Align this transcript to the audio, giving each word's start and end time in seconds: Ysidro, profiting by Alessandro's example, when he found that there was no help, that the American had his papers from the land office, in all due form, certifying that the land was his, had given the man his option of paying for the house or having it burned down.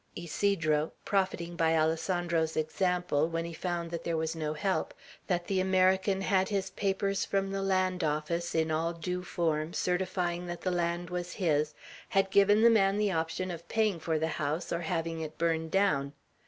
Ysidro, 0.17 0.93
profiting 1.05 1.55
by 1.55 1.77
Alessandro's 1.77 2.57
example, 2.57 3.29
when 3.29 3.45
he 3.45 3.53
found 3.53 3.91
that 3.91 4.03
there 4.03 4.17
was 4.17 4.35
no 4.35 4.55
help, 4.55 4.95
that 5.27 5.45
the 5.45 5.59
American 5.59 6.21
had 6.21 6.49
his 6.49 6.71
papers 6.71 7.23
from 7.23 7.51
the 7.51 7.61
land 7.61 8.03
office, 8.03 8.55
in 8.55 8.71
all 8.71 8.93
due 8.93 9.21
form, 9.23 9.73
certifying 9.73 10.47
that 10.47 10.61
the 10.61 10.71
land 10.71 11.11
was 11.11 11.33
his, 11.33 11.75
had 12.09 12.31
given 12.31 12.63
the 12.63 12.69
man 12.71 12.99
his 12.99 13.13
option 13.13 13.51
of 13.51 13.67
paying 13.69 13.99
for 13.99 14.17
the 14.17 14.27
house 14.41 14.73
or 14.73 14.81
having 14.81 15.21
it 15.21 15.37
burned 15.37 15.69
down. 15.69 16.13